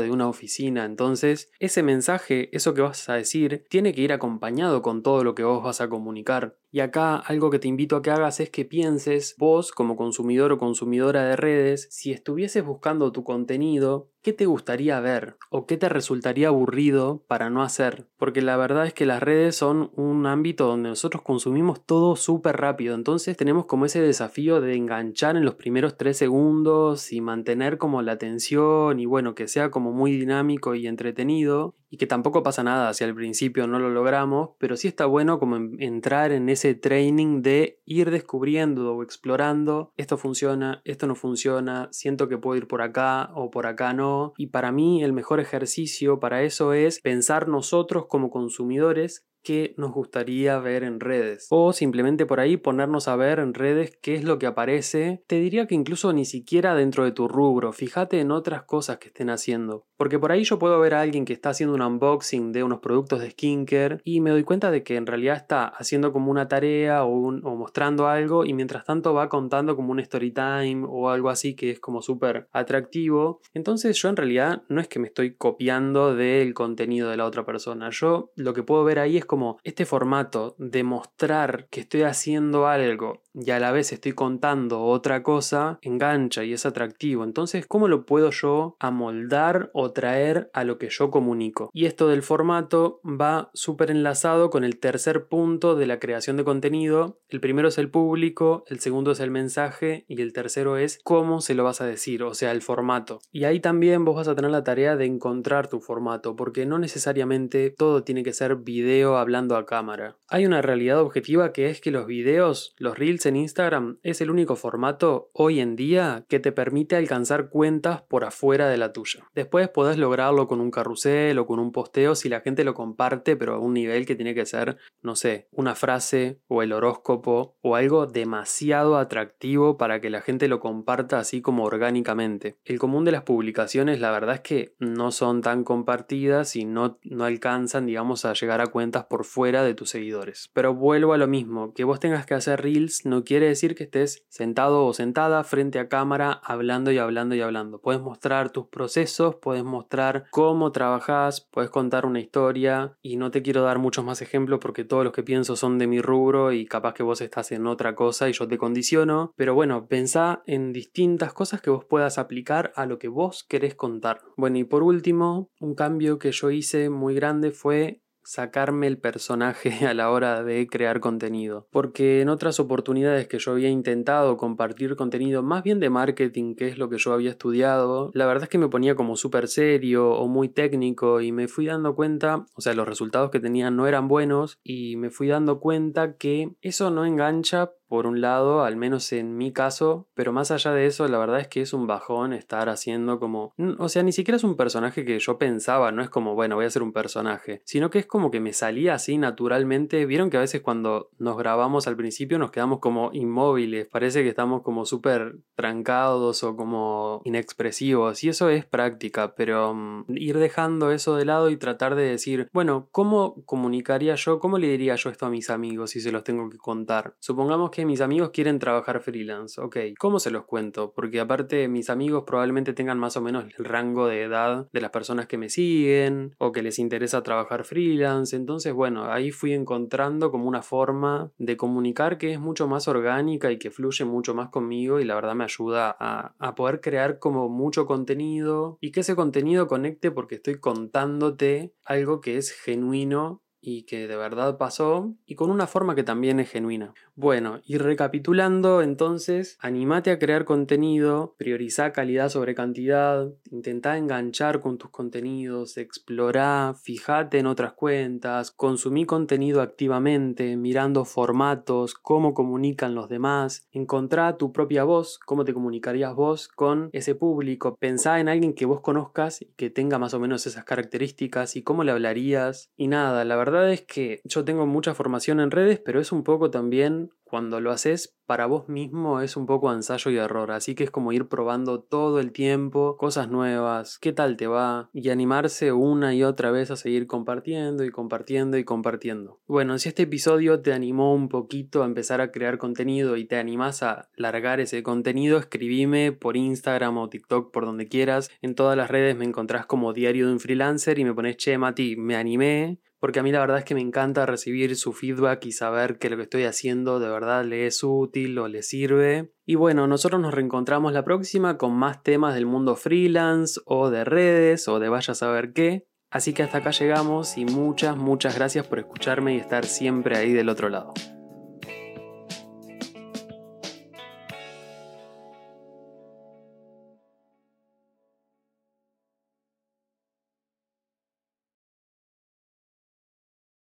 de 0.00 0.10
una 0.10 0.28
oficina. 0.28 0.84
Entonces, 0.84 1.50
ese 1.58 1.82
mensaje, 1.82 2.54
eso 2.56 2.74
que 2.74 2.82
vas 2.82 3.08
a 3.08 3.14
decir, 3.14 3.66
tiene 3.68 3.92
que 3.92 4.02
ir 4.02 4.12
acompañado 4.12 4.82
con 4.82 5.02
todo 5.02 5.24
lo 5.24 5.34
que 5.34 5.44
vos 5.44 5.62
vas 5.62 5.80
a 5.80 5.88
comunicar. 5.88 6.56
Y 6.70 6.80
acá 6.80 7.16
algo 7.16 7.50
que 7.50 7.58
te 7.58 7.68
invito 7.68 7.96
a 7.96 8.02
que 8.02 8.10
hagas 8.10 8.40
es 8.40 8.50
que 8.50 8.64
pienses 8.64 9.34
vos 9.38 9.72
como 9.72 9.96
consumidor 9.96 10.52
o 10.52 10.58
consumidora 10.58 11.24
de 11.24 11.36
redes, 11.36 11.88
si 11.90 12.12
estuvieses 12.12 12.64
buscando 12.64 13.12
tu 13.12 13.24
contenido, 13.24 14.10
¿qué 14.26 14.32
te 14.32 14.46
gustaría 14.46 14.98
ver? 14.98 15.36
¿O 15.50 15.66
qué 15.66 15.76
te 15.76 15.88
resultaría 15.88 16.48
aburrido 16.48 17.22
para 17.28 17.48
no 17.48 17.62
hacer? 17.62 18.08
Porque 18.18 18.42
la 18.42 18.56
verdad 18.56 18.84
es 18.84 18.92
que 18.92 19.06
las 19.06 19.22
redes 19.22 19.54
son 19.54 19.92
un 19.94 20.26
ámbito 20.26 20.66
donde 20.66 20.88
nosotros 20.88 21.22
consumimos 21.22 21.86
todo 21.86 22.16
súper 22.16 22.56
rápido, 22.56 22.96
entonces 22.96 23.36
tenemos 23.36 23.66
como 23.66 23.86
ese 23.86 24.00
desafío 24.00 24.60
de 24.60 24.74
enganchar 24.74 25.36
en 25.36 25.44
los 25.44 25.54
primeros 25.54 25.96
tres 25.96 26.16
segundos 26.16 27.12
y 27.12 27.20
mantener 27.20 27.78
como 27.78 28.02
la 28.02 28.12
atención 28.12 28.98
y 28.98 29.06
bueno, 29.06 29.36
que 29.36 29.46
sea 29.46 29.70
como 29.70 29.92
muy 29.92 30.16
dinámico 30.16 30.74
y 30.74 30.88
entretenido 30.88 31.76
y 31.88 31.96
que 31.98 32.08
tampoco 32.08 32.42
pasa 32.42 32.64
nada 32.64 32.92
si 32.94 33.04
al 33.04 33.14
principio 33.14 33.68
no 33.68 33.78
lo 33.78 33.90
logramos, 33.90 34.50
pero 34.58 34.76
sí 34.76 34.88
está 34.88 35.06
bueno 35.06 35.38
como 35.38 35.56
entrar 35.78 36.32
en 36.32 36.48
ese 36.48 36.55
training 36.74 37.42
de 37.42 37.80
ir 37.84 38.10
descubriendo 38.10 38.94
o 38.94 39.02
explorando 39.02 39.92
esto 39.96 40.16
funciona, 40.16 40.82
esto 40.84 41.06
no 41.06 41.14
funciona, 41.14 41.88
siento 41.92 42.28
que 42.28 42.38
puedo 42.38 42.56
ir 42.56 42.66
por 42.66 42.82
acá 42.82 43.30
o 43.34 43.50
por 43.50 43.66
acá 43.66 43.92
no, 43.92 44.32
y 44.36 44.48
para 44.48 44.72
mí 44.72 45.02
el 45.02 45.12
mejor 45.12 45.40
ejercicio 45.40 46.18
para 46.20 46.42
eso 46.42 46.72
es 46.72 47.00
pensar 47.00 47.48
nosotros 47.48 48.06
como 48.06 48.30
consumidores 48.30 49.26
qué 49.46 49.74
nos 49.76 49.92
gustaría 49.92 50.58
ver 50.58 50.82
en 50.82 50.98
redes. 50.98 51.46
O 51.50 51.72
simplemente 51.72 52.26
por 52.26 52.40
ahí 52.40 52.56
ponernos 52.56 53.06
a 53.06 53.14
ver 53.14 53.38
en 53.38 53.54
redes 53.54 53.96
qué 54.02 54.16
es 54.16 54.24
lo 54.24 54.40
que 54.40 54.46
aparece. 54.46 55.22
Te 55.28 55.36
diría 55.38 55.68
que 55.68 55.76
incluso 55.76 56.12
ni 56.12 56.24
siquiera 56.24 56.74
dentro 56.74 57.04
de 57.04 57.12
tu 57.12 57.28
rubro, 57.28 57.72
fíjate 57.72 58.18
en 58.18 58.32
otras 58.32 58.64
cosas 58.64 58.98
que 58.98 59.06
estén 59.06 59.30
haciendo. 59.30 59.86
Porque 59.96 60.18
por 60.18 60.32
ahí 60.32 60.42
yo 60.42 60.58
puedo 60.58 60.80
ver 60.80 60.94
a 60.94 61.00
alguien 61.00 61.24
que 61.24 61.32
está 61.32 61.50
haciendo 61.50 61.76
un 61.76 61.82
unboxing 61.82 62.50
de 62.50 62.64
unos 62.64 62.80
productos 62.80 63.20
de 63.20 63.30
skincare 63.30 64.00
y 64.02 64.20
me 64.20 64.30
doy 64.30 64.42
cuenta 64.42 64.72
de 64.72 64.82
que 64.82 64.96
en 64.96 65.06
realidad 65.06 65.36
está 65.36 65.66
haciendo 65.68 66.12
como 66.12 66.32
una 66.32 66.48
tarea 66.48 67.04
o, 67.04 67.28
o 67.28 67.56
mostrando 67.56 68.08
algo 68.08 68.44
y 68.44 68.52
mientras 68.52 68.84
tanto 68.84 69.14
va 69.14 69.28
contando 69.28 69.76
como 69.76 69.92
un 69.92 70.00
story 70.00 70.32
time 70.32 70.84
o 70.88 71.08
algo 71.08 71.30
así 71.30 71.54
que 71.54 71.70
es 71.70 71.78
como 71.78 72.02
súper 72.02 72.48
atractivo. 72.50 73.40
Entonces 73.54 73.96
yo 73.96 74.08
en 74.08 74.16
realidad 74.16 74.64
no 74.68 74.80
es 74.80 74.88
que 74.88 74.98
me 74.98 75.06
estoy 75.06 75.36
copiando 75.36 76.16
del 76.16 76.52
contenido 76.52 77.10
de 77.10 77.16
la 77.16 77.26
otra 77.26 77.46
persona. 77.46 77.90
Yo 77.90 78.32
lo 78.34 78.52
que 78.52 78.64
puedo 78.64 78.82
ver 78.82 78.98
ahí 78.98 79.16
es 79.16 79.24
como 79.24 79.35
como 79.36 79.58
este 79.64 79.84
formato 79.84 80.54
de 80.56 80.82
mostrar 80.82 81.68
que 81.68 81.80
estoy 81.80 82.04
haciendo 82.04 82.66
algo 82.66 83.20
y 83.38 83.50
a 83.50 83.60
la 83.60 83.70
vez 83.70 83.92
estoy 83.92 84.12
contando 84.12 84.82
otra 84.82 85.22
cosa, 85.22 85.78
engancha 85.82 86.42
y 86.42 86.54
es 86.54 86.64
atractivo. 86.64 87.22
Entonces, 87.22 87.66
¿cómo 87.66 87.86
lo 87.86 88.06
puedo 88.06 88.30
yo 88.30 88.76
amoldar 88.80 89.70
o 89.74 89.92
traer 89.92 90.50
a 90.54 90.64
lo 90.64 90.78
que 90.78 90.88
yo 90.88 91.10
comunico? 91.10 91.68
Y 91.74 91.84
esto 91.84 92.08
del 92.08 92.22
formato 92.22 93.00
va 93.04 93.50
súper 93.52 93.90
enlazado 93.90 94.48
con 94.48 94.64
el 94.64 94.78
tercer 94.78 95.26
punto 95.26 95.76
de 95.76 95.86
la 95.86 95.98
creación 95.98 96.38
de 96.38 96.44
contenido. 96.44 97.18
El 97.28 97.40
primero 97.40 97.68
es 97.68 97.76
el 97.76 97.90
público, 97.90 98.64
el 98.68 98.80
segundo 98.80 99.10
es 99.10 99.20
el 99.20 99.30
mensaje 99.30 100.06
y 100.08 100.22
el 100.22 100.32
tercero 100.32 100.78
es 100.78 100.98
cómo 101.04 101.42
se 101.42 101.54
lo 101.54 101.62
vas 101.62 101.82
a 101.82 101.86
decir, 101.86 102.22
o 102.22 102.32
sea, 102.32 102.52
el 102.52 102.62
formato. 102.62 103.18
Y 103.32 103.44
ahí 103.44 103.60
también 103.60 104.06
vos 104.06 104.16
vas 104.16 104.28
a 104.28 104.34
tener 104.34 104.50
la 104.50 104.64
tarea 104.64 104.96
de 104.96 105.04
encontrar 105.04 105.68
tu 105.68 105.80
formato, 105.80 106.36
porque 106.36 106.64
no 106.64 106.78
necesariamente 106.78 107.68
todo 107.68 108.02
tiene 108.02 108.22
que 108.22 108.32
ser 108.32 108.56
video 108.56 109.18
hablando 109.26 109.56
a 109.56 109.66
cámara. 109.66 110.16
Hay 110.28 110.46
una 110.46 110.62
realidad 110.62 111.00
objetiva 111.00 111.52
que 111.52 111.68
es 111.68 111.80
que 111.80 111.90
los 111.90 112.06
videos, 112.06 112.76
los 112.78 112.96
reels 112.96 113.26
en 113.26 113.34
Instagram 113.34 113.98
es 114.04 114.20
el 114.20 114.30
único 114.30 114.54
formato 114.54 115.30
hoy 115.32 115.58
en 115.58 115.74
día 115.74 116.24
que 116.28 116.38
te 116.38 116.52
permite 116.52 116.94
alcanzar 116.94 117.48
cuentas 117.48 118.02
por 118.02 118.22
afuera 118.22 118.68
de 118.68 118.76
la 118.76 118.92
tuya. 118.92 119.24
Después 119.34 119.68
podés 119.68 119.98
lograrlo 119.98 120.46
con 120.46 120.60
un 120.60 120.70
carrusel 120.70 121.36
o 121.40 121.46
con 121.46 121.58
un 121.58 121.72
posteo 121.72 122.14
si 122.14 122.28
la 122.28 122.40
gente 122.40 122.62
lo 122.62 122.74
comparte, 122.74 123.34
pero 123.36 123.54
a 123.54 123.58
un 123.58 123.74
nivel 123.74 124.06
que 124.06 124.14
tiene 124.14 124.32
que 124.32 124.46
ser, 124.46 124.76
no 125.02 125.16
sé, 125.16 125.48
una 125.50 125.74
frase 125.74 126.40
o 126.46 126.62
el 126.62 126.72
horóscopo 126.72 127.56
o 127.62 127.74
algo 127.74 128.06
demasiado 128.06 128.98
atractivo 128.98 129.76
para 129.76 130.00
que 130.00 130.10
la 130.10 130.20
gente 130.20 130.46
lo 130.46 130.60
comparta 130.60 131.18
así 131.18 131.42
como 131.42 131.64
orgánicamente. 131.64 132.58
El 132.64 132.78
común 132.78 133.04
de 133.04 133.10
las 133.10 133.24
publicaciones 133.24 134.00
la 134.00 134.12
verdad 134.12 134.36
es 134.36 134.40
que 134.42 134.76
no 134.78 135.10
son 135.10 135.42
tan 135.42 135.64
compartidas 135.64 136.54
y 136.54 136.64
no, 136.64 137.00
no 137.02 137.24
alcanzan, 137.24 137.86
digamos, 137.86 138.24
a 138.24 138.32
llegar 138.32 138.60
a 138.60 138.68
cuentas 138.68 139.05
por 139.08 139.24
fuera 139.24 139.62
de 139.62 139.74
tus 139.74 139.90
seguidores. 139.90 140.50
Pero 140.52 140.74
vuelvo 140.74 141.12
a 141.12 141.18
lo 141.18 141.26
mismo, 141.26 141.72
que 141.74 141.84
vos 141.84 142.00
tengas 142.00 142.26
que 142.26 142.34
hacer 142.34 142.60
reels 142.62 143.04
no 143.04 143.24
quiere 143.24 143.48
decir 143.48 143.74
que 143.74 143.84
estés 143.84 144.24
sentado 144.28 144.84
o 144.84 144.92
sentada 144.92 145.42
frente 145.44 145.78
a 145.78 145.88
cámara 145.88 146.40
hablando 146.44 146.90
y 146.90 146.98
hablando 146.98 147.34
y 147.34 147.40
hablando. 147.40 147.80
Puedes 147.80 148.02
mostrar 148.02 148.50
tus 148.50 148.66
procesos, 148.66 149.36
puedes 149.36 149.64
mostrar 149.64 150.26
cómo 150.30 150.72
trabajas, 150.72 151.48
puedes 151.50 151.70
contar 151.70 152.06
una 152.06 152.20
historia 152.20 152.96
y 153.02 153.16
no 153.16 153.30
te 153.30 153.42
quiero 153.42 153.62
dar 153.62 153.78
muchos 153.78 154.04
más 154.04 154.22
ejemplos 154.22 154.60
porque 154.60 154.84
todos 154.84 155.04
los 155.04 155.12
que 155.12 155.22
pienso 155.22 155.56
son 155.56 155.78
de 155.78 155.86
mi 155.86 156.00
rubro 156.00 156.52
y 156.52 156.66
capaz 156.66 156.94
que 156.94 157.02
vos 157.02 157.20
estás 157.20 157.52
en 157.52 157.66
otra 157.66 157.94
cosa 157.94 158.28
y 158.28 158.32
yo 158.32 158.48
te 158.48 158.58
condiciono. 158.58 159.32
Pero 159.36 159.54
bueno, 159.54 159.86
pensá 159.86 160.42
en 160.46 160.72
distintas 160.72 161.32
cosas 161.32 161.60
que 161.60 161.70
vos 161.70 161.84
puedas 161.84 162.18
aplicar 162.18 162.72
a 162.76 162.86
lo 162.86 162.98
que 162.98 163.08
vos 163.08 163.44
querés 163.44 163.74
contar. 163.74 164.20
Bueno, 164.36 164.58
y 164.58 164.64
por 164.64 164.82
último, 164.82 165.50
un 165.60 165.74
cambio 165.74 166.18
que 166.18 166.32
yo 166.32 166.50
hice 166.50 166.90
muy 166.90 167.14
grande 167.14 167.50
fue 167.50 168.02
sacarme 168.26 168.88
el 168.88 168.98
personaje 168.98 169.70
a 169.86 169.94
la 169.94 170.10
hora 170.10 170.42
de 170.42 170.66
crear 170.66 171.00
contenido. 171.00 171.68
Porque 171.70 172.20
en 172.20 172.28
otras 172.28 172.60
oportunidades 172.60 173.28
que 173.28 173.38
yo 173.38 173.52
había 173.52 173.68
intentado 173.68 174.36
compartir 174.36 174.96
contenido 174.96 175.42
más 175.42 175.62
bien 175.62 175.80
de 175.80 175.90
marketing, 175.90 176.54
que 176.54 176.68
es 176.68 176.78
lo 176.78 176.90
que 176.90 176.98
yo 176.98 177.12
había 177.12 177.30
estudiado, 177.30 178.10
la 178.14 178.26
verdad 178.26 178.44
es 178.44 178.48
que 178.48 178.58
me 178.58 178.68
ponía 178.68 178.96
como 178.96 179.16
súper 179.16 179.48
serio 179.48 180.10
o 180.10 180.28
muy 180.28 180.48
técnico 180.48 181.20
y 181.20 181.32
me 181.32 181.48
fui 181.48 181.66
dando 181.66 181.94
cuenta, 181.94 182.44
o 182.54 182.60
sea, 182.60 182.74
los 182.74 182.88
resultados 182.88 183.30
que 183.30 183.40
tenía 183.40 183.70
no 183.70 183.86
eran 183.86 184.08
buenos 184.08 184.58
y 184.62 184.96
me 184.96 185.10
fui 185.10 185.28
dando 185.28 185.60
cuenta 185.60 186.16
que 186.16 186.50
eso 186.60 186.90
no 186.90 187.04
engancha 187.04 187.72
por 187.88 188.06
un 188.06 188.20
lado, 188.20 188.64
al 188.64 188.76
menos 188.76 189.12
en 189.12 189.36
mi 189.36 189.52
caso, 189.52 190.08
pero 190.14 190.32
más 190.32 190.50
allá 190.50 190.72
de 190.72 190.86
eso, 190.86 191.06
la 191.08 191.18
verdad 191.18 191.40
es 191.40 191.48
que 191.48 191.62
es 191.62 191.72
un 191.72 191.86
bajón 191.86 192.32
estar 192.32 192.68
haciendo 192.68 193.18
como... 193.18 193.52
O 193.78 193.88
sea, 193.88 194.02
ni 194.02 194.12
siquiera 194.12 194.36
es 194.36 194.44
un 194.44 194.56
personaje 194.56 195.04
que 195.04 195.18
yo 195.18 195.38
pensaba, 195.38 195.92
no 195.92 196.02
es 196.02 196.10
como, 196.10 196.34
bueno, 196.34 196.56
voy 196.56 196.64
a 196.64 196.70
ser 196.70 196.82
un 196.82 196.92
personaje, 196.92 197.62
sino 197.64 197.90
que 197.90 197.98
es 197.98 198.06
como 198.06 198.30
que 198.30 198.40
me 198.40 198.52
salía 198.52 198.94
así 198.94 199.18
naturalmente. 199.18 200.06
Vieron 200.06 200.30
que 200.30 200.36
a 200.36 200.40
veces 200.40 200.60
cuando 200.60 201.10
nos 201.18 201.36
grabamos 201.36 201.86
al 201.86 201.96
principio 201.96 202.38
nos 202.38 202.50
quedamos 202.50 202.80
como 202.80 203.10
inmóviles, 203.12 203.88
parece 203.88 204.22
que 204.22 204.30
estamos 204.30 204.62
como 204.62 204.84
súper 204.84 205.36
trancados 205.54 206.42
o 206.42 206.56
como 206.56 207.22
inexpresivos, 207.24 208.22
y 208.24 208.28
eso 208.28 208.48
es 208.48 208.64
práctica, 208.64 209.34
pero 209.34 209.74
mm, 209.74 210.04
ir 210.16 210.38
dejando 210.38 210.90
eso 210.90 211.16
de 211.16 211.24
lado 211.24 211.50
y 211.50 211.56
tratar 211.56 211.94
de 211.94 212.04
decir, 212.04 212.48
bueno, 212.52 212.88
¿cómo 212.90 213.42
comunicaría 213.44 214.14
yo, 214.14 214.38
cómo 214.38 214.58
le 214.58 214.68
diría 214.68 214.96
yo 214.96 215.10
esto 215.10 215.26
a 215.26 215.30
mis 215.30 215.50
amigos 215.50 215.90
si 215.90 216.00
se 216.00 216.12
los 216.12 216.24
tengo 216.24 216.48
que 216.50 216.58
contar? 216.58 217.14
Supongamos 217.20 217.70
que 217.70 217.75
que 217.76 217.84
mis 217.84 218.00
amigos 218.00 218.30
quieren 218.30 218.58
trabajar 218.58 219.02
freelance. 219.02 219.60
Ok, 219.60 219.76
¿cómo 219.98 220.18
se 220.18 220.30
los 220.30 220.46
cuento? 220.46 220.94
Porque 220.96 221.20
aparte 221.20 221.68
mis 221.68 221.90
amigos 221.90 222.24
probablemente 222.26 222.72
tengan 222.72 222.98
más 222.98 223.18
o 223.18 223.20
menos 223.20 223.44
el 223.58 223.64
rango 223.66 224.06
de 224.06 224.22
edad 224.22 224.66
de 224.72 224.80
las 224.80 224.90
personas 224.90 225.26
que 225.26 225.36
me 225.36 225.50
siguen 225.50 226.34
o 226.38 226.52
que 226.52 226.62
les 226.62 226.78
interesa 226.78 227.22
trabajar 227.22 227.64
freelance. 227.64 228.34
Entonces, 228.34 228.72
bueno, 228.72 229.12
ahí 229.12 229.30
fui 229.30 229.52
encontrando 229.52 230.30
como 230.30 230.48
una 230.48 230.62
forma 230.62 231.30
de 231.36 231.58
comunicar 231.58 232.16
que 232.16 232.32
es 232.32 232.40
mucho 232.40 232.66
más 232.66 232.88
orgánica 232.88 233.52
y 233.52 233.58
que 233.58 233.70
fluye 233.70 234.06
mucho 234.06 234.34
más 234.34 234.48
conmigo 234.48 234.98
y 234.98 235.04
la 235.04 235.14
verdad 235.14 235.34
me 235.34 235.44
ayuda 235.44 235.94
a, 236.00 236.34
a 236.38 236.54
poder 236.54 236.80
crear 236.80 237.18
como 237.18 237.50
mucho 237.50 237.84
contenido 237.84 238.78
y 238.80 238.90
que 238.90 239.00
ese 239.00 239.14
contenido 239.14 239.66
conecte 239.66 240.10
porque 240.10 240.36
estoy 240.36 240.58
contándote 240.60 241.74
algo 241.84 242.22
que 242.22 242.38
es 242.38 242.52
genuino 242.52 243.42
y 243.68 243.82
que 243.82 244.06
de 244.06 244.16
verdad 244.16 244.58
pasó 244.58 245.12
y 245.26 245.34
con 245.34 245.50
una 245.50 245.66
forma 245.66 245.96
que 245.96 246.04
también 246.04 246.38
es 246.38 246.48
genuina. 246.48 246.94
Bueno, 247.16 247.62
y 247.64 247.78
recapitulando 247.78 248.80
entonces, 248.80 249.58
animate 249.60 250.12
a 250.12 250.20
crear 250.20 250.44
contenido, 250.44 251.34
prioriza 251.36 251.90
calidad 251.90 252.28
sobre 252.28 252.54
cantidad, 252.54 253.26
intenta 253.50 253.96
enganchar 253.96 254.60
con 254.60 254.78
tus 254.78 254.90
contenidos, 254.90 255.78
explora, 255.78 256.74
fíjate 256.80 257.40
en 257.40 257.46
otras 257.46 257.72
cuentas, 257.72 258.52
consumí 258.52 259.04
contenido 259.04 259.60
activamente, 259.60 260.56
mirando 260.56 261.04
formatos, 261.04 261.94
cómo 261.94 262.34
comunican 262.34 262.94
los 262.94 263.08
demás, 263.08 263.66
encontrá 263.72 264.36
tu 264.36 264.52
propia 264.52 264.84
voz, 264.84 265.18
cómo 265.18 265.44
te 265.44 265.54
comunicarías 265.54 266.14
vos 266.14 266.46
con 266.46 266.88
ese 266.92 267.16
público, 267.16 267.76
pensá 267.80 268.20
en 268.20 268.28
alguien 268.28 268.54
que 268.54 268.66
vos 268.66 268.80
conozcas 268.80 269.42
y 269.42 269.46
que 269.56 269.70
tenga 269.70 269.98
más 269.98 270.14
o 270.14 270.20
menos 270.20 270.46
esas 270.46 270.64
características 270.64 271.56
y 271.56 271.64
cómo 271.64 271.82
le 271.82 271.90
hablarías 271.90 272.70
y 272.76 272.86
nada, 272.86 273.24
la 273.24 273.34
verdad 273.56 273.72
es 273.72 273.82
que 273.82 274.20
yo 274.24 274.44
tengo 274.44 274.66
mucha 274.66 274.94
formación 274.94 275.40
en 275.40 275.50
redes, 275.50 275.80
pero 275.84 276.00
es 276.00 276.12
un 276.12 276.24
poco 276.24 276.50
también 276.50 277.10
cuando 277.26 277.60
lo 277.60 277.72
haces 277.72 278.16
para 278.24 278.46
vos 278.46 278.68
mismo 278.68 279.20
es 279.20 279.36
un 279.36 279.46
poco 279.46 279.72
ensayo 279.72 280.10
y 280.10 280.16
error, 280.16 280.52
así 280.52 280.74
que 280.74 280.84
es 280.84 280.90
como 280.90 281.12
ir 281.12 281.28
probando 281.28 281.80
todo 281.80 282.20
el 282.20 282.32
tiempo 282.32 282.96
cosas 282.96 283.28
nuevas, 283.28 283.98
qué 283.98 284.12
tal 284.12 284.36
te 284.36 284.46
va 284.46 284.90
y 284.92 285.10
animarse 285.10 285.72
una 285.72 286.14
y 286.14 286.22
otra 286.22 286.50
vez 286.50 286.70
a 286.70 286.76
seguir 286.76 287.06
compartiendo 287.06 287.84
y 287.84 287.90
compartiendo 287.90 288.58
y 288.58 288.64
compartiendo. 288.64 289.40
Bueno, 289.46 289.78
si 289.78 289.88
este 289.88 290.04
episodio 290.04 290.60
te 290.60 290.72
animó 290.72 291.14
un 291.14 291.28
poquito 291.28 291.82
a 291.82 291.86
empezar 291.86 292.20
a 292.20 292.30
crear 292.30 292.58
contenido 292.58 293.16
y 293.16 293.24
te 293.24 293.36
animás 293.36 293.82
a 293.82 294.08
largar 294.16 294.60
ese 294.60 294.82
contenido, 294.82 295.38
escribime 295.38 296.12
por 296.12 296.36
Instagram 296.36 296.98
o 296.98 297.08
TikTok, 297.08 297.52
por 297.52 297.64
donde 297.64 297.88
quieras. 297.88 298.30
En 298.40 298.54
todas 298.54 298.76
las 298.76 298.90
redes 298.90 299.16
me 299.16 299.24
encontrás 299.24 299.66
como 299.66 299.92
Diario 299.92 300.26
de 300.26 300.32
un 300.32 300.40
Freelancer 300.40 300.98
y 300.98 301.04
me 301.04 301.14
pones, 301.14 301.36
che, 301.36 301.58
Mati, 301.58 301.96
me 301.96 302.16
animé 302.16 302.78
porque 303.06 303.20
a 303.20 303.22
mí 303.22 303.30
la 303.30 303.38
verdad 303.38 303.58
es 303.58 303.64
que 303.64 303.76
me 303.76 303.80
encanta 303.80 304.26
recibir 304.26 304.74
su 304.74 304.92
feedback 304.92 305.46
y 305.46 305.52
saber 305.52 305.96
que 305.96 306.10
lo 306.10 306.16
que 306.16 306.24
estoy 306.24 306.42
haciendo 306.42 306.98
de 306.98 307.08
verdad 307.08 307.44
le 307.44 307.68
es 307.68 307.84
útil 307.84 308.36
o 308.36 308.48
le 308.48 308.64
sirve. 308.64 309.30
Y 309.44 309.54
bueno, 309.54 309.86
nosotros 309.86 310.20
nos 310.20 310.34
reencontramos 310.34 310.92
la 310.92 311.04
próxima 311.04 311.56
con 311.56 311.72
más 311.72 312.02
temas 312.02 312.34
del 312.34 312.46
mundo 312.46 312.74
freelance 312.74 313.60
o 313.64 313.90
de 313.90 314.02
redes 314.02 314.66
o 314.66 314.80
de 314.80 314.88
vaya 314.88 315.12
a 315.12 315.14
saber 315.14 315.52
qué. 315.52 315.86
Así 316.10 316.32
que 316.32 316.42
hasta 316.42 316.58
acá 316.58 316.72
llegamos 316.72 317.38
y 317.38 317.44
muchas, 317.44 317.96
muchas 317.96 318.34
gracias 318.34 318.66
por 318.66 318.80
escucharme 318.80 319.36
y 319.36 319.38
estar 319.38 319.66
siempre 319.66 320.16
ahí 320.16 320.32
del 320.32 320.48
otro 320.48 320.68
lado. 320.68 320.92